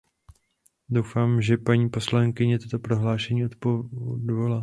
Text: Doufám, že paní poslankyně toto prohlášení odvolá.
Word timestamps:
Doufám, 0.89 1.41
že 1.41 1.57
paní 1.57 1.89
poslankyně 1.89 2.59
toto 2.59 2.79
prohlášení 2.79 3.45
odvolá. 3.45 4.59